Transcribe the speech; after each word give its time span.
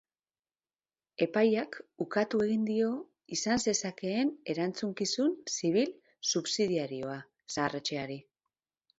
Epaiak 1.23 1.75
ukatu 2.05 2.39
egin 2.45 2.63
dio 2.69 2.87
izan 3.37 3.61
zezakeen 3.71 4.31
erantzukizun 4.53 5.35
zibil 5.57 5.93
subsidiarioa 6.31 7.19
zahar-etxeari. 7.57 8.17